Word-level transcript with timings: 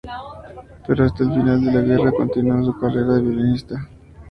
Pero 0.87 1.05
hasta 1.05 1.23
el 1.23 1.29
final 1.31 1.63
de 1.63 1.71
la 1.71 1.81
guerra, 1.81 2.11
continuó 2.11 2.65
su 2.65 2.75
carrera 2.79 3.13
de 3.13 3.21
violinista. 3.21 3.87